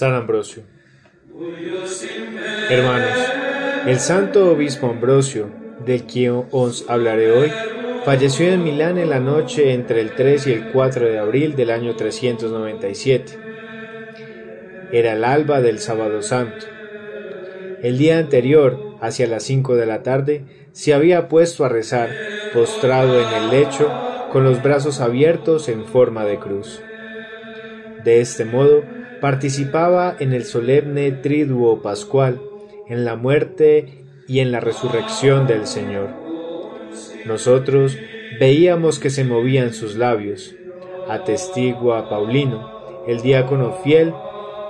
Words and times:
San 0.00 0.14
Ambrosio. 0.14 0.62
Hermanos, 2.70 3.18
el 3.86 3.98
santo 4.00 4.50
obispo 4.50 4.86
Ambrosio, 4.86 5.50
de 5.84 6.06
quien 6.06 6.44
os 6.52 6.88
hablaré 6.88 7.30
hoy, 7.30 7.52
falleció 8.06 8.50
en 8.50 8.64
Milán 8.64 8.96
en 8.96 9.10
la 9.10 9.20
noche 9.20 9.74
entre 9.74 10.00
el 10.00 10.14
3 10.14 10.46
y 10.46 10.52
el 10.52 10.72
4 10.72 11.04
de 11.04 11.18
abril 11.18 11.54
del 11.54 11.68
año 11.68 11.96
397. 11.96 13.38
Era 14.90 15.12
el 15.12 15.22
alba 15.22 15.60
del 15.60 15.80
sábado 15.80 16.22
santo. 16.22 16.64
El 17.82 17.98
día 17.98 18.16
anterior, 18.16 18.96
hacia 19.02 19.26
las 19.26 19.42
5 19.42 19.76
de 19.76 19.84
la 19.84 20.02
tarde, 20.02 20.44
se 20.72 20.94
había 20.94 21.28
puesto 21.28 21.66
a 21.66 21.68
rezar, 21.68 22.08
postrado 22.54 23.20
en 23.20 23.28
el 23.34 23.50
lecho, 23.50 23.92
con 24.32 24.44
los 24.44 24.62
brazos 24.62 25.02
abiertos 25.02 25.68
en 25.68 25.84
forma 25.84 26.24
de 26.24 26.38
cruz. 26.38 26.80
De 28.02 28.22
este 28.22 28.46
modo, 28.46 28.82
participaba 29.20 30.16
en 30.18 30.32
el 30.32 30.44
solemne 30.44 31.12
triduo 31.12 31.82
pascual, 31.82 32.40
en 32.88 33.04
la 33.04 33.16
muerte 33.16 34.04
y 34.26 34.40
en 34.40 34.52
la 34.52 34.60
resurrección 34.60 35.46
del 35.46 35.66
Señor. 35.66 36.08
Nosotros 37.26 37.98
veíamos 38.38 38.98
que 38.98 39.10
se 39.10 39.24
movían 39.24 39.72
sus 39.72 39.96
labios, 39.96 40.54
atestigua 41.08 42.08
Paulino, 42.08 43.04
el 43.06 43.20
diácono 43.22 43.72
fiel, 43.82 44.14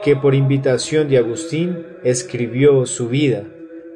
que 0.03 0.17
por 0.17 0.35
invitación 0.35 1.09
de 1.09 1.19
Agustín 1.19 1.87
escribió 2.05 2.87
su 2.87 3.09
vida, 3.09 3.45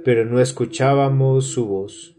pero 0.05 0.25
no 0.25 0.41
escuchábamos 0.41 1.47
su 1.47 1.67
voz. 1.67 2.15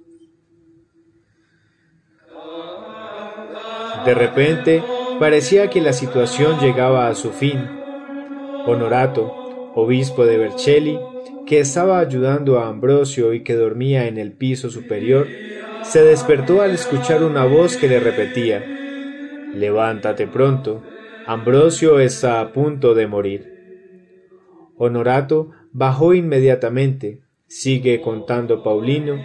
De 4.06 4.14
repente 4.14 4.84
parecía 5.20 5.70
que 5.70 5.82
la 5.82 5.94
situación 5.94 6.60
llegaba 6.60 7.08
a 7.08 7.16
su 7.16 7.32
fin. 7.32 7.85
Honorato, 8.68 9.72
obispo 9.76 10.26
de 10.26 10.38
Vercelli, 10.38 11.00
que 11.46 11.60
estaba 11.60 12.00
ayudando 12.00 12.60
a 12.60 12.68
Ambrosio 12.68 13.34
y 13.34 13.44
que 13.44 13.56
dormía 13.56 14.08
en 14.08 14.18
el 14.18 14.32
piso 14.32 14.70
superior, 14.70 15.28
se 15.84 16.04
despertó 16.04 16.62
al 16.62 16.72
escuchar 16.72 17.24
una 17.24 17.46
voz 17.46 17.78
que 17.78 17.88
le 17.88 18.00
repetía 18.00 18.64
Levántate 19.56 20.28
pronto, 20.28 20.84
Ambrosio 21.26 22.00
está 22.00 22.42
a 22.42 22.52
punto 22.52 22.94
de 22.94 23.08
morir. 23.08 23.54
Honorato 24.78 25.52
bajó 25.72 26.14
inmediatamente, 26.14 27.22
sigue 27.48 28.02
contando 28.02 28.64
Paulino, 28.64 29.18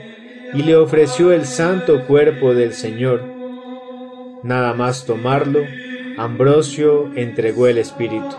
y 0.55 0.63
le 0.63 0.77
ofreció 0.77 1.33
el 1.33 1.47
santo 1.47 2.07
cuerpo 2.07 2.55
del 2.55 2.75
Señor. 2.75 3.25
Nada 4.45 4.73
más 4.73 5.05
tomarlo, 5.05 5.61
Ambrosio 6.17 7.11
entregó 7.17 7.67
el 7.67 7.79
Espíritu, 7.79 8.37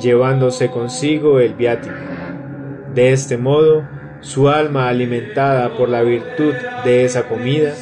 llevándose 0.00 0.70
consigo 0.70 1.40
el 1.40 1.54
viático. 1.54 1.94
De 2.94 3.12
este 3.12 3.36
modo, 3.36 3.86
su 4.20 4.48
alma 4.48 4.88
alimentada 4.88 5.76
por 5.76 5.88
la 5.88 6.02
virtud 6.02 6.54
de 6.84 7.04
esa 7.04 7.28
comida, 7.28 7.74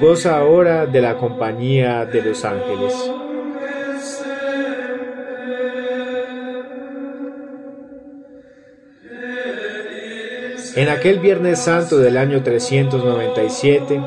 goza 0.00 0.38
ahora 0.38 0.86
de 0.86 1.00
la 1.00 1.16
compañía 1.16 2.04
de 2.04 2.22
los 2.22 2.44
ángeles. 2.44 2.94
En 10.76 10.88
aquel 10.88 11.18
Viernes 11.18 11.58
Santo 11.58 11.98
del 11.98 12.16
año 12.16 12.42
397, 12.42 14.00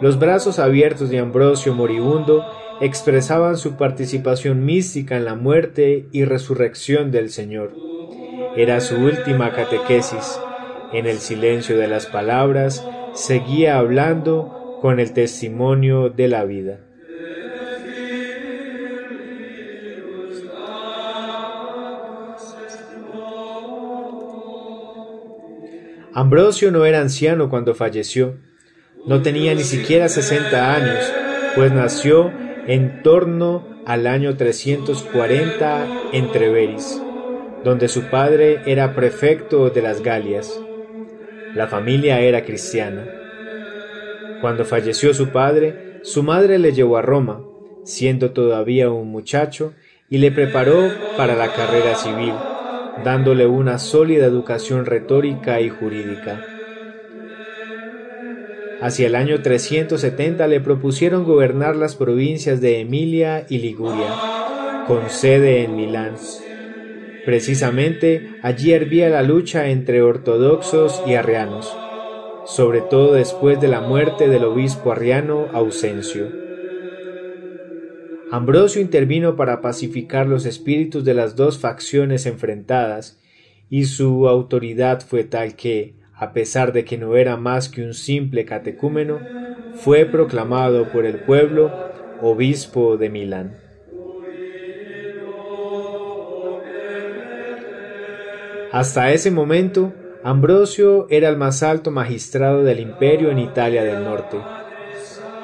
los 0.00 0.18
brazos 0.18 0.58
abiertos 0.58 1.10
de 1.10 1.18
Ambrosio 1.18 1.74
moribundo 1.74 2.46
expresaban 2.80 3.56
su 3.56 3.76
participación 3.76 4.64
mística 4.64 5.16
en 5.16 5.24
la 5.24 5.34
muerte 5.34 6.08
y 6.12 6.24
resurrección 6.24 7.10
del 7.10 7.30
Señor. 7.30 7.72
Era 8.56 8.80
su 8.80 8.96
última 8.96 9.52
catequesis. 9.52 10.38
En 10.92 11.06
el 11.06 11.18
silencio 11.18 11.76
de 11.76 11.88
las 11.88 12.06
palabras, 12.06 12.86
seguía 13.14 13.78
hablando 13.78 14.78
con 14.80 15.00
el 15.00 15.12
testimonio 15.12 16.10
de 16.10 16.28
la 16.28 16.44
vida. 16.44 16.80
Ambrosio 26.12 26.70
no 26.70 26.84
era 26.84 27.00
anciano 27.00 27.50
cuando 27.50 27.74
falleció. 27.74 28.36
No 29.06 29.20
tenía 29.22 29.52
ni 29.54 29.64
siquiera 29.64 30.08
60 30.08 30.74
años, 30.74 31.12
pues 31.56 31.72
nació 31.72 32.30
en 32.66 33.02
torno 33.02 33.66
al 33.86 34.06
año 34.06 34.36
340 34.36 35.86
en 36.12 36.32
Treveris, 36.32 37.00
donde 37.64 37.88
su 37.88 38.04
padre 38.10 38.60
era 38.66 38.94
prefecto 38.94 39.70
de 39.70 39.82
las 39.82 40.02
Galias. 40.02 40.60
La 41.54 41.66
familia 41.66 42.20
era 42.20 42.44
cristiana. 42.44 43.06
Cuando 44.40 44.64
falleció 44.64 45.14
su 45.14 45.28
padre, 45.30 46.00
su 46.02 46.22
madre 46.22 46.58
le 46.58 46.72
llevó 46.72 46.96
a 46.96 47.02
Roma, 47.02 47.44
siendo 47.84 48.32
todavía 48.32 48.90
un 48.90 49.08
muchacho, 49.08 49.74
y 50.10 50.18
le 50.18 50.30
preparó 50.30 50.90
para 51.16 51.34
la 51.34 51.52
carrera 51.52 51.94
civil 51.94 52.34
dándole 53.02 53.46
una 53.46 53.78
sólida 53.78 54.26
educación 54.26 54.86
retórica 54.86 55.60
y 55.60 55.68
jurídica. 55.68 56.40
Hacia 58.84 59.06
el 59.06 59.14
año 59.14 59.40
370 59.40 60.46
le 60.46 60.60
propusieron 60.60 61.24
gobernar 61.24 61.74
las 61.74 61.96
provincias 61.96 62.60
de 62.60 62.80
Emilia 62.80 63.46
y 63.48 63.56
Liguria, 63.56 64.14
con 64.86 65.08
sede 65.08 65.64
en 65.64 65.74
Milán. 65.74 66.16
Precisamente 67.24 68.36
allí 68.42 68.74
hervía 68.74 69.08
la 69.08 69.22
lucha 69.22 69.70
entre 69.70 70.02
ortodoxos 70.02 71.02
y 71.06 71.14
arrianos, 71.14 71.74
sobre 72.44 72.82
todo 72.82 73.14
después 73.14 73.58
de 73.58 73.68
la 73.68 73.80
muerte 73.80 74.28
del 74.28 74.44
obispo 74.44 74.92
arriano 74.92 75.46
Ausencio. 75.54 76.30
Ambrosio 78.30 78.82
intervino 78.82 79.34
para 79.34 79.62
pacificar 79.62 80.26
los 80.26 80.44
espíritus 80.44 81.06
de 81.06 81.14
las 81.14 81.36
dos 81.36 81.58
facciones 81.58 82.26
enfrentadas, 82.26 83.18
y 83.70 83.86
su 83.86 84.28
autoridad 84.28 85.00
fue 85.00 85.24
tal 85.24 85.56
que, 85.56 86.03
a 86.16 86.32
pesar 86.32 86.72
de 86.72 86.84
que 86.84 86.96
no 86.96 87.16
era 87.16 87.36
más 87.36 87.68
que 87.68 87.82
un 87.82 87.94
simple 87.94 88.44
catecúmeno, 88.44 89.20
fue 89.74 90.04
proclamado 90.04 90.90
por 90.92 91.06
el 91.06 91.18
pueblo 91.20 91.72
obispo 92.20 92.96
de 92.96 93.10
Milán. 93.10 93.56
Hasta 98.70 99.12
ese 99.12 99.30
momento, 99.30 99.92
Ambrosio 100.24 101.06
era 101.10 101.28
el 101.28 101.36
más 101.36 101.62
alto 101.62 101.90
magistrado 101.90 102.64
del 102.64 102.80
imperio 102.80 103.30
en 103.30 103.38
Italia 103.38 103.84
del 103.84 104.02
Norte. 104.02 104.38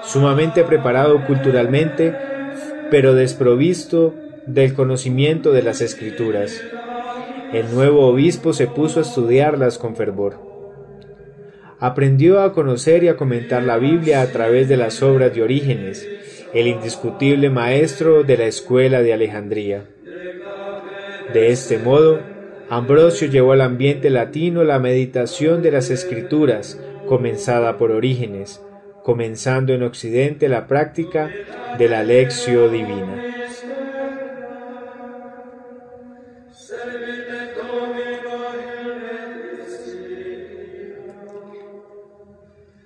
Sumamente 0.03 0.65
preparado 0.65 1.25
culturalmente, 1.27 2.13
pero 2.91 3.15
desprovisto 3.15 4.15
del 4.47 4.75
conocimiento 4.75 5.53
de 5.53 5.63
las 5.63 5.81
escrituras. 5.81 6.61
El 7.53 7.73
nuevo 7.73 8.07
obispo 8.07 8.53
se 8.53 8.67
puso 8.67 8.99
a 8.99 9.03
estudiarlas 9.03 9.79
con 9.79 9.95
fervor. 9.95 10.50
Aprendió 11.81 12.41
a 12.43 12.53
conocer 12.53 13.05
y 13.05 13.09
a 13.09 13.17
comentar 13.17 13.63
la 13.63 13.79
Biblia 13.79 14.21
a 14.21 14.27
través 14.27 14.69
de 14.69 14.77
las 14.77 15.03
obras 15.03 15.35
de 15.35 15.43
Orígenes, 15.43 16.07
el 16.53 16.67
indiscutible 16.67 17.49
maestro 17.49 18.23
de 18.23 18.37
la 18.37 18.45
escuela 18.45 19.01
de 19.01 19.15
Alejandría. 19.15 19.85
De 21.33 21.49
este 21.51 21.79
modo, 21.79 22.21
Ambrosio 22.69 23.29
llevó 23.29 23.53
al 23.53 23.63
ambiente 23.63 24.11
latino 24.11 24.63
la 24.63 24.79
meditación 24.79 25.63
de 25.63 25.71
las 25.71 25.89
escrituras, 25.89 26.79
comenzada 27.07 27.79
por 27.79 27.93
Orígenes, 27.93 28.61
comenzando 29.03 29.73
en 29.73 29.83
Occidente 29.83 30.51
la 30.51 30.67
práctica 30.67 31.31
de 31.79 31.89
la 31.89 32.03
lección 32.03 32.73
divina. 32.73 33.30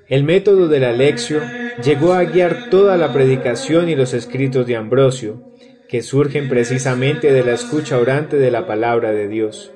El 0.08 0.22
método 0.22 0.68
de 0.68 0.80
la 0.80 0.92
lección 0.92 1.42
llegó 1.82 2.12
a 2.12 2.24
guiar 2.24 2.68
toda 2.68 2.98
la 2.98 3.12
predicación 3.12 3.88
y 3.88 3.94
los 3.94 4.12
escritos 4.12 4.66
de 4.66 4.76
Ambrosio, 4.76 5.42
que 5.88 6.02
surgen 6.02 6.48
precisamente 6.48 7.32
de 7.32 7.42
la 7.42 7.52
escucha 7.52 7.98
orante 7.98 8.36
de 8.36 8.50
la 8.50 8.66
palabra 8.66 9.12
de 9.12 9.28
Dios. 9.28 9.72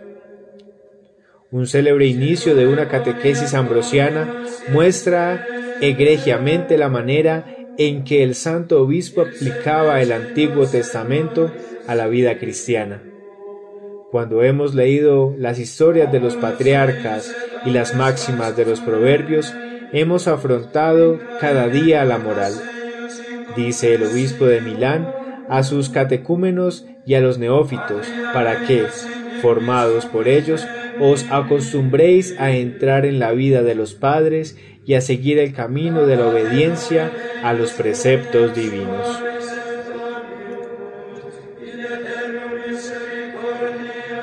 Un 1.51 1.67
célebre 1.67 2.07
inicio 2.07 2.55
de 2.55 2.67
una 2.67 2.89
catequesis 2.89 3.55
ambrosiana 3.55 4.45
muestra 4.71 5.47
egregiamente 5.81 6.77
la 6.77 6.91
manera 6.91 7.47
en 7.79 8.05
que 8.05 8.23
el 8.23 8.35
santo 8.35 8.83
obispo 8.83 9.23
aplicaba 9.23 10.03
el 10.03 10.13
Antiguo 10.13 10.67
Testamento 10.67 11.51
a 11.87 11.95
la 11.95 12.07
vida 12.07 12.39
cristiana. 12.39 13.03
Cuando 14.11 14.43
hemos 14.43 14.75
leído 14.75 15.35
las 15.39 15.59
historias 15.59 16.13
de 16.13 16.21
los 16.21 16.37
patriarcas 16.37 17.35
y 17.65 17.71
las 17.71 17.95
máximas 17.95 18.57
de 18.57 18.67
los 18.67 18.81
proverbios, 18.81 19.55
hemos 19.93 20.29
afrontado 20.29 21.19
cada 21.41 21.69
día 21.69 22.05
la 22.05 22.19
moral. 22.19 22.53
Dice 23.57 23.95
el 23.95 24.05
obispo 24.05 24.47
de 24.47 24.61
Milán 24.61 25.09
a 25.49 25.63
sus 25.63 25.89
catecúmenos 25.89 26.87
y 27.07 27.15
a 27.15 27.21
los 27.21 27.39
neófitos, 27.39 28.07
para 28.33 28.67
que, 28.67 28.85
formados 29.41 30.05
por 30.07 30.29
ellos, 30.29 30.67
os 31.01 31.27
acostumbréis 31.31 32.39
a 32.39 32.51
entrar 32.51 33.07
en 33.07 33.19
la 33.19 33.33
vida 33.33 33.63
de 33.63 33.75
los 33.75 33.95
padres 33.95 34.59
y 34.85 34.95
a 34.95 35.01
seguir 35.01 35.39
el 35.39 35.53
camino 35.53 36.07
de 36.07 36.17
la 36.17 36.27
obediencia 36.27 37.13
a 37.43 37.53
los 37.53 37.73
preceptos 37.73 38.55
divinos. 38.55 39.23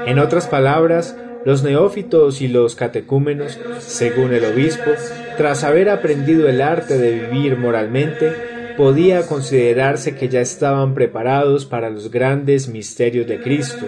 En 0.06 0.20
otras 0.20 0.48
palabras, 0.48 1.18
los 1.46 1.64
neófitos 1.64 2.42
y 2.42 2.48
los 2.48 2.76
catecúmenos, 2.76 3.60
según 3.80 4.34
el 4.34 4.46
obispo, 4.46 4.92
tras 5.38 5.64
haber 5.64 5.90
aprendido 5.90 6.48
el 6.48 6.62
arte 6.62 6.98
de 6.98 7.12
vivir 7.12 7.58
moralmente, 7.58 8.34
podía 8.78 9.26
considerarse 9.26 10.16
que 10.16 10.30
ya 10.30 10.42
estaban 10.42 10.94
preparados 10.94 11.66
para 11.66 11.90
los 11.90 12.12
grandes 12.12 12.68
misterios 12.68 13.28
de 13.28 13.40
Cristo. 13.40 13.86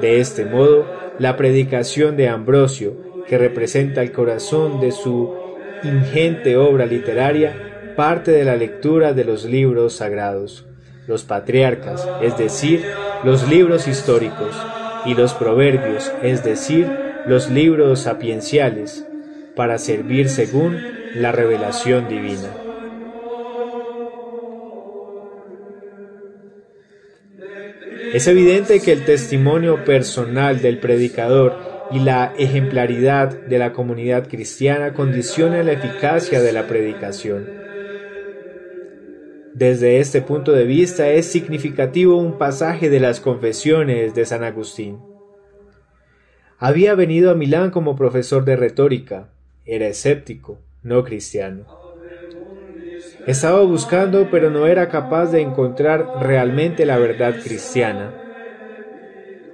De 0.00 0.20
este 0.20 0.44
modo, 0.44 0.86
la 1.18 1.36
predicación 1.36 2.16
de 2.16 2.28
Ambrosio, 2.28 2.96
que 3.28 3.38
representa 3.38 4.02
el 4.02 4.12
corazón 4.12 4.80
de 4.80 4.92
su 4.92 5.34
ingente 5.84 6.56
obra 6.56 6.86
literaria, 6.86 7.92
parte 7.96 8.30
de 8.30 8.44
la 8.44 8.56
lectura 8.56 9.12
de 9.12 9.24
los 9.24 9.44
libros 9.44 9.94
sagrados, 9.94 10.66
los 11.06 11.24
patriarcas, 11.24 12.08
es 12.22 12.38
decir, 12.38 12.84
los 13.24 13.48
libros 13.48 13.88
históricos, 13.88 14.56
y 15.04 15.14
los 15.14 15.34
proverbios, 15.34 16.12
es 16.22 16.44
decir, 16.44 16.90
los 17.26 17.48
libros 17.50 18.00
sapienciales, 18.00 19.06
para 19.56 19.78
servir 19.78 20.28
según 20.28 20.78
la 21.14 21.32
revelación 21.32 22.08
divina. 22.08 22.48
Es 28.12 28.26
evidente 28.26 28.80
que 28.80 28.92
el 28.92 29.04
testimonio 29.04 29.84
personal 29.84 30.60
del 30.60 30.78
predicador 30.78 31.56
y 31.92 32.00
la 32.00 32.34
ejemplaridad 32.38 33.28
de 33.28 33.58
la 33.58 33.72
comunidad 33.72 34.28
cristiana 34.28 34.94
condiciona 34.94 35.62
la 35.62 35.72
eficacia 35.72 36.40
de 36.40 36.52
la 36.52 36.66
predicación. 36.66 37.46
Desde 39.54 39.98
este 39.98 40.22
punto 40.22 40.52
de 40.52 40.64
vista 40.64 41.08
es 41.10 41.26
significativo 41.26 42.16
un 42.16 42.38
pasaje 42.38 42.90
de 42.90 42.98
las 42.98 43.20
confesiones 43.20 44.14
de 44.14 44.24
San 44.24 44.42
Agustín. 44.42 44.98
Había 46.58 46.94
venido 46.94 47.30
a 47.30 47.34
Milán 47.34 47.70
como 47.70 47.96
profesor 47.96 48.44
de 48.44 48.56
retórica, 48.56 49.28
era 49.70 49.86
escéptico, 49.86 50.58
no 50.82 51.04
cristiano. 51.04 51.64
Estaba 53.28 53.62
buscando, 53.62 54.28
pero 54.28 54.50
no 54.50 54.66
era 54.66 54.88
capaz 54.88 55.26
de 55.26 55.42
encontrar 55.42 56.08
realmente 56.20 56.84
la 56.84 56.98
verdad 56.98 57.36
cristiana. 57.40 58.12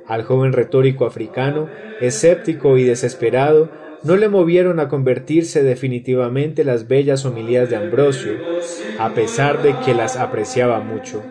Al 0.06 0.22
joven 0.22 0.54
retórico 0.54 1.04
africano, 1.04 1.68
escéptico 2.00 2.78
y 2.78 2.84
desesperado, 2.84 3.70
no 4.04 4.16
le 4.16 4.30
movieron 4.30 4.80
a 4.80 4.88
convertirse 4.88 5.62
definitivamente 5.62 6.64
las 6.64 6.88
bellas 6.88 7.26
homilías 7.26 7.68
de 7.68 7.76
Ambrosio, 7.76 8.32
a 8.98 9.12
pesar 9.12 9.62
de 9.62 9.74
que 9.84 9.92
las 9.92 10.16
apreciaba 10.16 10.80
mucho. 10.80 11.22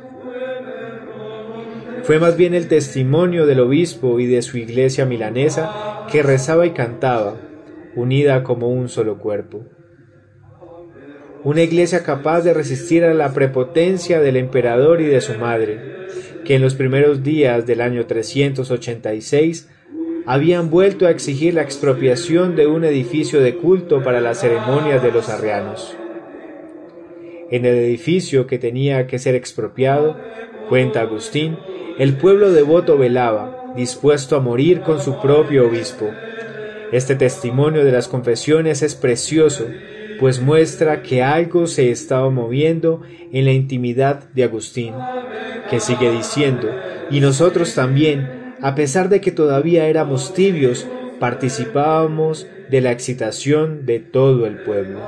Fue 2.03 2.19
más 2.19 2.37
bien 2.37 2.53
el 2.53 2.67
testimonio 2.67 3.47
del 3.47 3.61
obispo 3.61 4.19
y 4.19 4.27
de 4.27 4.43
su 4.43 4.59
iglesia 4.59 5.07
milanesa 5.07 6.05
que 6.11 6.21
rezaba 6.21 6.67
y 6.67 6.71
cantaba, 6.71 7.37
unida 7.95 8.43
como 8.43 8.69
un 8.69 8.89
solo 8.89 9.17
cuerpo 9.17 9.65
una 11.45 11.61
iglesia 11.61 12.01
capaz 12.01 12.41
de 12.41 12.55
resistir 12.55 13.03
a 13.03 13.13
la 13.13 13.31
prepotencia 13.31 14.19
del 14.19 14.35
emperador 14.35 14.99
y 14.99 15.05
de 15.05 15.21
su 15.21 15.35
madre, 15.35 15.79
que 16.43 16.55
en 16.55 16.63
los 16.63 16.73
primeros 16.73 17.21
días 17.21 17.67
del 17.67 17.81
año 17.81 18.07
386 18.07 19.69
habían 20.25 20.71
vuelto 20.71 21.05
a 21.05 21.11
exigir 21.11 21.53
la 21.53 21.61
expropiación 21.61 22.55
de 22.55 22.65
un 22.65 22.83
edificio 22.83 23.41
de 23.41 23.57
culto 23.57 24.01
para 24.01 24.21
las 24.21 24.39
ceremonias 24.39 25.03
de 25.03 25.11
los 25.11 25.29
arrianos. 25.29 25.95
En 27.51 27.63
el 27.63 27.75
edificio 27.75 28.47
que 28.47 28.57
tenía 28.57 29.05
que 29.05 29.19
ser 29.19 29.35
expropiado, 29.35 30.17
cuenta 30.67 31.01
Agustín, 31.01 31.59
el 31.99 32.17
pueblo 32.17 32.51
devoto 32.53 32.97
velaba, 32.97 33.71
dispuesto 33.75 34.35
a 34.35 34.39
morir 34.39 34.81
con 34.81 34.99
su 34.99 35.21
propio 35.21 35.67
obispo. 35.67 36.09
Este 36.91 37.15
testimonio 37.15 37.83
de 37.83 37.91
las 37.91 38.07
confesiones 38.07 38.81
es 38.81 38.95
precioso 38.95 39.65
pues 40.19 40.41
muestra 40.41 41.01
que 41.01 41.23
algo 41.23 41.67
se 41.67 41.91
estaba 41.91 42.29
moviendo 42.29 43.01
en 43.31 43.45
la 43.45 43.51
intimidad 43.51 44.29
de 44.33 44.43
Agustín, 44.43 44.93
que 45.69 45.79
sigue 45.79 46.11
diciendo, 46.11 46.69
y 47.09 47.19
nosotros 47.19 47.73
también, 47.75 48.55
a 48.61 48.75
pesar 48.75 49.09
de 49.09 49.21
que 49.21 49.31
todavía 49.31 49.87
éramos 49.87 50.33
tibios, 50.33 50.87
participábamos 51.19 52.47
de 52.69 52.81
la 52.81 52.91
excitación 52.91 53.85
de 53.85 53.99
todo 53.99 54.47
el 54.47 54.57
pueblo. 54.57 55.01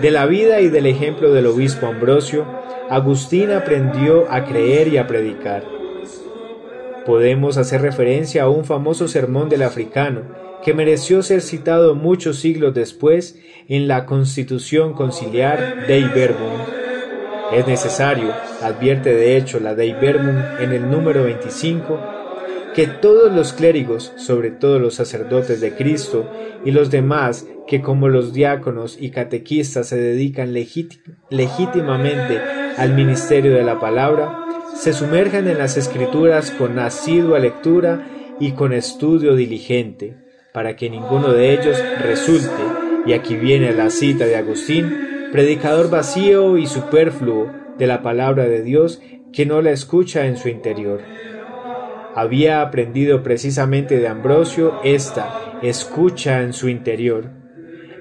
De 0.00 0.10
la 0.10 0.26
vida 0.26 0.60
y 0.60 0.68
del 0.68 0.86
ejemplo 0.86 1.32
del 1.32 1.46
obispo 1.46 1.86
Ambrosio, 1.86 2.65
Agustín 2.88 3.50
aprendió 3.50 4.30
a 4.30 4.44
creer 4.44 4.86
y 4.86 4.96
a 4.96 5.08
predicar. 5.08 5.64
Podemos 7.04 7.56
hacer 7.56 7.82
referencia 7.82 8.44
a 8.44 8.48
un 8.48 8.64
famoso 8.64 9.08
sermón 9.08 9.48
del 9.48 9.62
africano, 9.62 10.22
que 10.62 10.72
mereció 10.72 11.24
ser 11.24 11.40
citado 11.40 11.96
muchos 11.96 12.38
siglos 12.38 12.74
después 12.74 13.40
en 13.68 13.88
la 13.88 14.06
Constitución 14.06 14.92
Conciliar 14.92 15.88
Dei 15.88 16.04
Verbum. 16.04 16.52
Es 17.52 17.66
necesario, 17.66 18.32
advierte 18.62 19.12
de 19.12 19.36
hecho 19.36 19.58
la 19.58 19.74
Dei 19.74 19.92
Verbum 19.92 20.36
en 20.60 20.72
el 20.72 20.88
número 20.88 21.24
25, 21.24 21.98
que 22.72 22.86
todos 22.86 23.32
los 23.32 23.52
clérigos, 23.52 24.12
sobre 24.16 24.52
todo 24.52 24.78
los 24.78 24.94
sacerdotes 24.94 25.60
de 25.60 25.74
Cristo 25.74 26.30
y 26.64 26.70
los 26.70 26.90
demás 26.90 27.48
que 27.66 27.82
como 27.82 28.08
los 28.08 28.32
diáconos 28.32 28.96
y 29.00 29.10
catequistas 29.10 29.88
se 29.88 29.96
dedican 29.96 30.52
legítimamente 30.52 32.65
al 32.76 32.94
ministerio 32.94 33.54
de 33.54 33.62
la 33.62 33.80
palabra, 33.80 34.46
se 34.74 34.92
sumerjan 34.92 35.48
en 35.48 35.58
las 35.58 35.76
escrituras 35.76 36.50
con 36.50 36.78
asidua 36.78 37.38
lectura 37.38 38.06
y 38.38 38.52
con 38.52 38.72
estudio 38.72 39.34
diligente, 39.34 40.16
para 40.52 40.76
que 40.76 40.90
ninguno 40.90 41.32
de 41.32 41.52
ellos 41.52 41.82
resulte, 42.02 42.62
y 43.06 43.12
aquí 43.12 43.36
viene 43.36 43.72
la 43.72 43.90
cita 43.90 44.26
de 44.26 44.36
Agustín, 44.36 45.28
predicador 45.32 45.90
vacío 45.90 46.58
y 46.58 46.66
superfluo 46.66 47.50
de 47.78 47.86
la 47.86 48.02
palabra 48.02 48.44
de 48.44 48.62
Dios 48.62 49.00
que 49.32 49.46
no 49.46 49.62
la 49.62 49.70
escucha 49.70 50.26
en 50.26 50.36
su 50.36 50.48
interior. 50.48 51.00
Había 52.14 52.62
aprendido 52.62 53.22
precisamente 53.22 53.98
de 53.98 54.08
Ambrosio 54.08 54.80
esta 54.82 55.58
escucha 55.62 56.42
en 56.42 56.52
su 56.52 56.68
interior, 56.68 57.30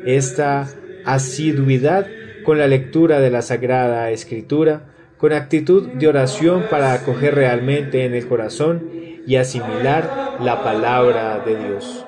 esta 0.05 0.69
asiduidad 1.05 2.07
con 2.45 2.59
la 2.59 2.67
lectura 2.67 3.19
de 3.19 3.31
la 3.31 3.41
Sagrada 3.41 4.11
Escritura, 4.11 4.83
con 5.17 5.33
actitud 5.33 5.87
de 5.87 6.07
oración 6.07 6.65
para 6.69 6.93
acoger 6.93 7.35
realmente 7.35 8.05
en 8.05 8.13
el 8.13 8.27
corazón 8.27 8.89
y 9.25 9.37
asimilar 9.37 10.37
la 10.39 10.63
palabra 10.63 11.39
de 11.39 11.55
Dios. 11.55 12.05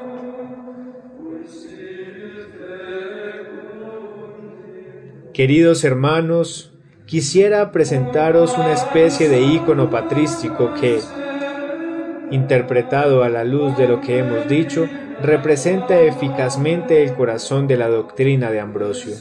Queridos 5.34 5.84
hermanos, 5.84 6.74
quisiera 7.06 7.72
presentaros 7.72 8.58
una 8.58 8.74
especie 8.74 9.30
de 9.30 9.42
ícono 9.42 9.90
patrístico 9.90 10.74
que, 10.80 11.00
interpretado 12.32 13.24
a 13.24 13.30
la 13.30 13.44
luz 13.44 13.78
de 13.78 13.88
lo 13.88 14.02
que 14.02 14.20
hemos 14.20 14.48
dicho, 14.48 14.88
representa 15.22 16.00
eficazmente 16.02 17.04
el 17.04 17.14
corazón 17.14 17.68
de 17.68 17.78
la 17.78 17.88
doctrina 17.88 18.52
de 18.52 18.60
Ambrosio. 18.60 19.16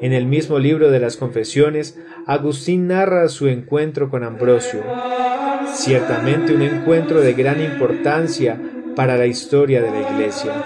En 0.00 0.14
el 0.14 0.24
mismo 0.26 0.58
libro 0.58 0.90
de 0.90 0.98
las 0.98 1.18
confesiones, 1.18 1.98
Agustín 2.26 2.88
narra 2.88 3.28
su 3.28 3.48
encuentro 3.48 4.08
con 4.08 4.24
Ambrosio, 4.24 4.82
ciertamente 5.66 6.54
un 6.54 6.62
encuentro 6.62 7.20
de 7.20 7.34
gran 7.34 7.60
importancia 7.62 8.58
para 8.96 9.16
la 9.16 9.26
historia 9.26 9.82
de 9.82 9.90
la 9.90 10.10
Iglesia. 10.10 10.64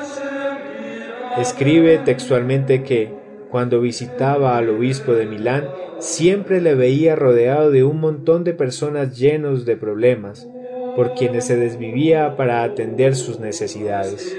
Escribe 1.39 1.99
textualmente 1.99 2.85
que, 2.85 3.13
cuando 3.51 3.81
visitaba 3.81 4.57
al 4.57 4.69
obispo 4.69 5.15
de 5.15 5.27
Milán, 5.27 5.69
siempre 5.99 6.61
le 6.61 6.77
veía 6.77 7.17
rodeado 7.17 7.73
de 7.73 7.83
un 7.83 7.99
montón 7.99 8.45
de 8.45 8.53
personas 8.53 9.19
llenos 9.19 9.65
de 9.65 9.77
problemas, 9.77 10.49
por 10.95 11.15
quienes 11.15 11.47
se 11.47 11.57
desvivía 11.57 12.37
para 12.37 12.63
atender 12.63 13.17
sus 13.17 13.41
necesidades. 13.41 14.33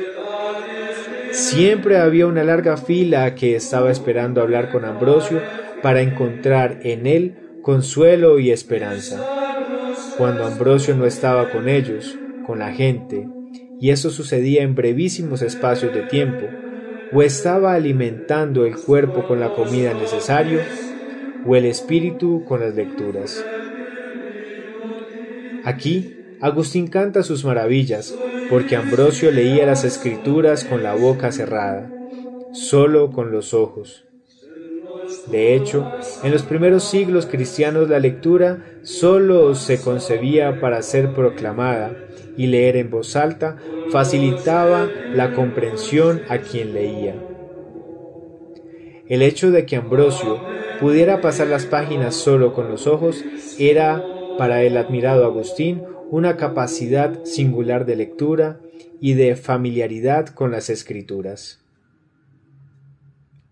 Siempre 1.35 1.97
había 1.97 2.27
una 2.27 2.45
larga 2.45 2.77
fila 2.77 3.35
que 3.35 3.57
estaba 3.57 3.91
esperando 3.91 4.41
hablar 4.41 4.71
con 4.71 4.85
Ambrosio 4.85 5.41
para 5.81 6.01
encontrar 6.01 6.79
en 6.83 7.05
él 7.05 7.35
consuelo 7.61 8.39
y 8.39 8.51
esperanza. 8.51 9.21
Cuando 10.17 10.45
Ambrosio 10.45 10.95
no 10.95 11.05
estaba 11.05 11.49
con 11.49 11.67
ellos, 11.67 12.17
con 12.47 12.59
la 12.59 12.71
gente, 12.71 13.27
y 13.81 13.89
eso 13.89 14.11
sucedía 14.11 14.63
en 14.63 14.75
brevísimos 14.75 15.41
espacios 15.41 15.93
de 15.93 16.03
tiempo, 16.03 16.45
o 17.11 17.21
estaba 17.21 17.73
alimentando 17.73 18.65
el 18.65 18.77
cuerpo 18.77 19.27
con 19.27 19.41
la 19.41 19.53
comida 19.53 19.93
necesaria, 19.93 20.65
o 21.45 21.53
el 21.57 21.65
espíritu 21.65 22.45
con 22.45 22.61
las 22.61 22.75
lecturas. 22.75 23.45
Aquí, 25.65 26.14
Agustín 26.45 26.85
canta 26.85 27.23
sus 27.23 27.43
maravillas, 27.43 28.13
porque 28.51 28.75
Ambrosio 28.75 29.31
leía 29.31 29.65
las 29.65 29.83
escrituras 29.83 30.63
con 30.63 30.83
la 30.83 30.93
boca 30.93 31.31
cerrada, 31.31 31.91
solo 32.53 33.09
con 33.09 33.31
los 33.31 33.55
ojos. 33.55 34.05
De 35.25 35.55
hecho, 35.55 35.91
en 36.23 36.31
los 36.31 36.43
primeros 36.43 36.83
siglos 36.83 37.25
cristianos 37.25 37.89
la 37.89 37.97
lectura 37.97 38.63
solo 38.83 39.55
se 39.55 39.81
concebía 39.81 40.61
para 40.61 40.83
ser 40.83 41.15
proclamada 41.15 41.97
y 42.37 42.45
leer 42.45 42.77
en 42.77 42.91
voz 42.91 43.15
alta 43.15 43.57
facilitaba 43.89 44.87
la 45.15 45.33
comprensión 45.33 46.21
a 46.29 46.37
quien 46.37 46.75
leía. 46.75 47.15
El 49.07 49.23
hecho 49.23 49.49
de 49.49 49.65
que 49.65 49.77
Ambrosio 49.77 50.39
pudiera 50.79 51.21
pasar 51.21 51.47
las 51.47 51.65
páginas 51.65 52.13
solo 52.13 52.53
con 52.53 52.69
los 52.69 52.85
ojos 52.85 53.23
era 53.57 54.05
para 54.37 54.61
el 54.61 54.77
admirado 54.77 55.25
Agustín 55.25 55.81
una 56.11 56.37
capacidad 56.37 57.23
singular 57.25 57.85
de 57.85 57.95
lectura 57.95 58.59
y 59.01 59.13
de 59.13 59.35
familiaridad 59.35 60.27
con 60.27 60.51
las 60.51 60.69
escrituras. 60.69 61.59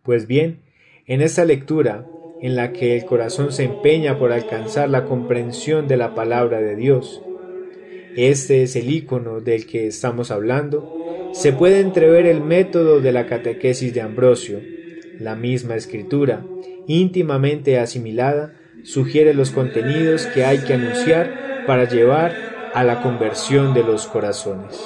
Pues 0.04 0.28
bien, 0.28 0.60
en 1.06 1.22
esta 1.22 1.46
lectura, 1.46 2.06
en 2.42 2.56
la 2.56 2.74
que 2.74 2.98
el 2.98 3.06
corazón 3.06 3.52
se 3.52 3.64
empeña 3.64 4.20
por 4.20 4.32
alcanzar 4.32 4.90
la 4.90 5.06
comprensión 5.06 5.88
de 5.88 5.98
la 5.98 6.14
palabra 6.14 6.60
de 6.60 6.76
Dios, 6.76 7.22
este 8.16 8.64
es 8.64 8.76
el 8.76 8.92
icono 8.92 9.40
del 9.40 9.66
que 9.66 9.88
estamos 9.88 10.30
hablando, 10.30 11.32
se 11.34 11.52
puede 11.52 11.80
entrever 11.80 12.28
el 12.28 12.42
método 12.42 13.02
de 13.02 13.12
la 13.12 13.26
catequesis 13.26 13.94
de 13.94 14.02
Ambrosio. 14.02 14.60
La 15.20 15.36
misma 15.36 15.76
escritura, 15.76 16.46
íntimamente 16.86 17.80
asimilada, 17.80 18.54
sugiere 18.84 19.34
los 19.34 19.50
contenidos 19.50 20.28
que 20.28 20.46
hay 20.46 20.60
que 20.60 20.74
anunciar 20.74 21.66
para 21.66 21.88
llevar 21.88 22.36
a 22.74 22.84
la 22.84 23.02
conversión 23.02 23.74
de 23.74 23.84
los 23.84 24.08
corazones. 24.08 24.80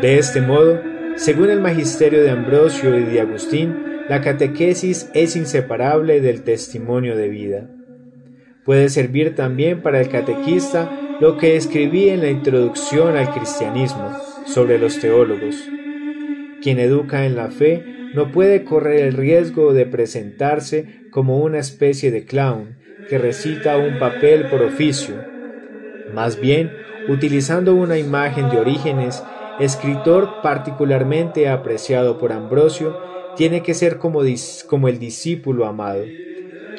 De 0.00 0.18
este 0.18 0.40
modo, 0.40 0.80
según 1.16 1.50
el 1.50 1.60
magisterio 1.60 2.22
de 2.22 2.30
Ambrosio 2.30 2.98
y 2.98 3.04
de 3.04 3.20
Agustín, 3.20 4.04
la 4.08 4.20
catequesis 4.20 5.10
es 5.14 5.36
inseparable 5.36 6.20
del 6.20 6.42
testimonio 6.42 7.16
de 7.16 7.28
vida. 7.28 7.70
Puede 8.64 8.88
servir 8.88 9.34
también 9.34 9.80
para 9.80 10.00
el 10.00 10.08
catequista 10.08 10.90
lo 11.20 11.38
que 11.38 11.56
escribí 11.56 12.10
en 12.10 12.20
la 12.20 12.28
introducción 12.28 13.16
al 13.16 13.32
cristianismo 13.32 14.12
sobre 14.44 14.78
los 14.78 15.00
teólogos. 15.00 15.56
Quien 16.62 16.78
educa 16.78 17.24
en 17.24 17.36
la 17.36 17.50
fe 17.50 17.95
no 18.16 18.32
puede 18.32 18.64
correr 18.64 19.04
el 19.04 19.12
riesgo 19.12 19.74
de 19.74 19.84
presentarse 19.84 21.02
como 21.10 21.36
una 21.36 21.58
especie 21.58 22.10
de 22.10 22.24
clown 22.24 22.78
que 23.10 23.18
recita 23.18 23.76
un 23.76 23.98
papel 23.98 24.46
por 24.48 24.62
oficio. 24.62 25.22
Más 26.14 26.40
bien, 26.40 26.72
utilizando 27.08 27.74
una 27.74 27.98
imagen 27.98 28.48
de 28.48 28.56
Orígenes, 28.56 29.22
escritor 29.60 30.40
particularmente 30.42 31.50
apreciado 31.50 32.16
por 32.16 32.32
Ambrosio, 32.32 32.96
tiene 33.36 33.62
que 33.62 33.74
ser 33.74 33.98
como, 33.98 34.22
como 34.66 34.88
el 34.88 34.98
discípulo 34.98 35.66
amado, 35.66 36.04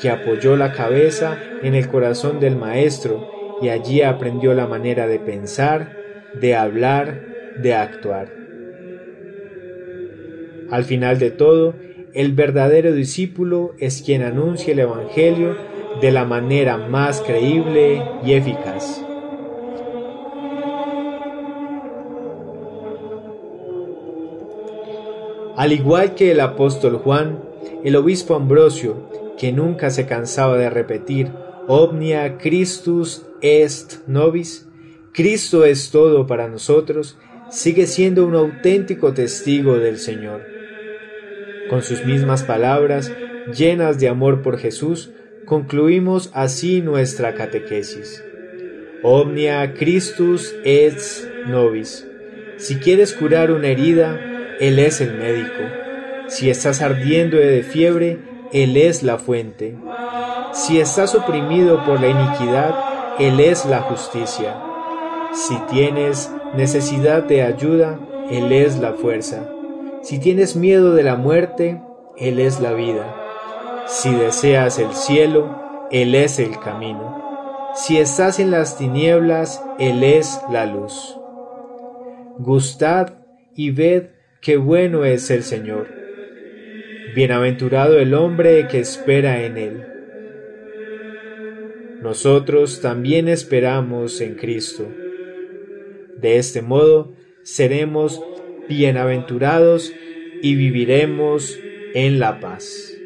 que 0.01 0.09
apoyó 0.09 0.55
la 0.57 0.71
cabeza 0.71 1.37
en 1.61 1.75
el 1.75 1.87
corazón 1.87 2.39
del 2.39 2.55
Maestro 2.55 3.29
y 3.61 3.69
allí 3.69 4.01
aprendió 4.01 4.55
la 4.55 4.65
manera 4.65 5.05
de 5.05 5.19
pensar, 5.19 5.95
de 6.33 6.55
hablar, 6.55 7.21
de 7.61 7.75
actuar. 7.75 8.46
Al 10.69 10.83
final 10.83 11.17
de 11.19 11.31
todo, 11.31 11.75
el 12.13 12.33
verdadero 12.33 12.93
discípulo 12.93 13.73
es 13.79 14.01
quien 14.01 14.21
anuncia 14.21 14.73
el 14.73 14.79
Evangelio 14.79 15.55
de 16.01 16.11
la 16.11 16.25
manera 16.25 16.77
más 16.77 17.21
creíble 17.21 18.03
y 18.25 18.33
eficaz. 18.33 19.03
Al 25.55 25.71
igual 25.71 26.13
que 26.13 26.31
el 26.31 26.39
apóstol 26.39 26.97
Juan, 26.97 27.39
el 27.83 27.95
obispo 27.95 28.35
Ambrosio, 28.35 29.09
que 29.39 29.51
nunca 29.51 29.89
se 29.89 30.05
cansaba 30.05 30.57
de 30.57 30.69
repetir, 30.69 31.31
Omnia 31.67 32.37
Christus 32.37 33.25
est 33.41 34.07
nobis, 34.07 34.67
Cristo 35.13 35.65
es 35.65 35.89
todo 35.89 36.27
para 36.27 36.47
nosotros, 36.47 37.17
sigue 37.49 37.87
siendo 37.87 38.27
un 38.27 38.35
auténtico 38.35 39.13
testigo 39.13 39.77
del 39.77 39.97
Señor. 39.97 40.56
Con 41.69 41.83
sus 41.83 42.05
mismas 42.05 42.43
palabras, 42.43 43.11
llenas 43.53 43.99
de 43.99 44.09
amor 44.09 44.41
por 44.41 44.57
Jesús, 44.57 45.11
concluimos 45.45 46.31
así 46.33 46.81
nuestra 46.81 47.33
catequesis. 47.33 48.23
Omnia 49.03 49.73
Christus 49.73 50.55
est 50.63 51.25
nobis. 51.47 52.07
Si 52.57 52.77
quieres 52.77 53.13
curar 53.13 53.51
una 53.51 53.67
herida, 53.67 54.19
él 54.59 54.79
es 54.79 55.01
el 55.01 55.13
médico. 55.13 55.63
Si 56.27 56.49
estás 56.49 56.81
ardiendo 56.81 57.37
de 57.37 57.61
fiebre, 57.61 58.17
Él 58.51 58.75
es 58.75 59.03
la 59.03 59.19
fuente. 59.19 59.77
Si 60.51 60.79
estás 60.79 61.13
oprimido 61.13 61.85
por 61.85 62.01
la 62.01 62.07
iniquidad, 62.07 62.75
Él 63.19 63.39
es 63.39 63.65
la 63.65 63.81
justicia. 63.81 64.59
Si 65.31 65.55
tienes 65.69 66.31
necesidad 66.55 67.23
de 67.23 67.43
ayuda, 67.43 67.99
Él 68.31 68.51
es 68.51 68.79
la 68.79 68.93
fuerza. 68.93 69.47
Si 70.07 70.19
tienes 70.19 70.55
miedo 70.55 70.95
de 70.95 71.03
la 71.03 71.17
muerte, 71.17 71.81
Él 72.15 72.39
es 72.39 72.61
la 72.61 72.71
vida. 72.71 73.13
Si 73.87 74.09
deseas 74.15 74.79
el 74.79 74.93
cielo, 74.93 75.53
Él 75.91 76.15
es 76.15 76.39
el 76.39 76.57
camino. 76.59 77.73
Si 77.75 77.97
estás 77.97 78.39
en 78.39 78.49
las 78.49 78.77
tinieblas, 78.77 79.61
Él 79.79 80.05
es 80.05 80.39
la 80.49 80.65
luz. 80.65 81.19
Gustad 82.37 83.15
y 83.53 83.71
ved 83.71 84.11
qué 84.39 84.55
bueno 84.55 85.03
es 85.03 85.29
el 85.29 85.43
Señor. 85.43 85.89
Bienaventurado 87.13 87.99
el 87.99 88.13
hombre 88.13 88.65
que 88.69 88.79
espera 88.79 89.43
en 89.43 89.57
Él. 89.57 89.87
Nosotros 92.01 92.79
también 92.79 93.27
esperamos 93.27 94.21
en 94.21 94.35
Cristo. 94.35 94.87
De 96.15 96.37
este 96.37 96.61
modo 96.61 97.11
seremos 97.43 98.21
bienaventurados 98.67 99.93
y 100.41 100.55
viviremos 100.55 101.59
en 101.93 102.19
la 102.19 102.39
paz. 102.39 102.96